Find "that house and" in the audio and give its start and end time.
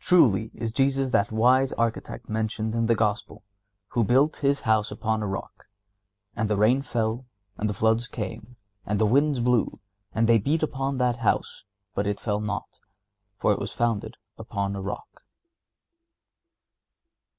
10.98-12.06